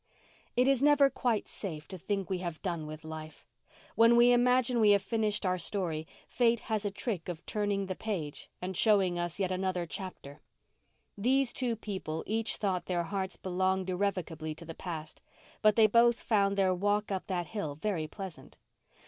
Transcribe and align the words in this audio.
It 0.57 0.67
is 0.67 0.81
never 0.81 1.11
quite 1.11 1.47
safe 1.47 1.87
to 1.89 1.97
think 1.99 2.27
we 2.27 2.39
have 2.39 2.59
done 2.63 2.87
with 2.87 3.03
life. 3.03 3.45
When 3.93 4.15
we 4.15 4.31
imagine 4.31 4.79
we 4.79 4.89
have 4.93 5.01
finished 5.03 5.45
our 5.45 5.59
story 5.59 6.07
fate 6.27 6.61
has 6.61 6.85
a 6.85 6.89
trick 6.89 7.29
of 7.29 7.45
turning 7.45 7.85
the 7.85 7.93
page 7.95 8.49
and 8.63 8.75
showing 8.75 9.19
us 9.19 9.39
yet 9.39 9.51
another 9.51 9.85
chapter. 9.85 10.41
These 11.15 11.53
two 11.53 11.75
people 11.75 12.23
each 12.25 12.55
thought 12.55 12.87
their 12.87 13.03
hearts 13.03 13.37
belonged 13.37 13.91
irrevocably 13.91 14.55
to 14.55 14.65
the 14.65 14.73
past; 14.73 15.21
but 15.61 15.75
they 15.75 15.85
both 15.85 16.19
found 16.23 16.57
their 16.57 16.73
walk 16.73 17.11
up 17.11 17.27
that 17.27 17.45
hill 17.49 17.75
very 17.75 18.07
pleasant. 18.07 18.57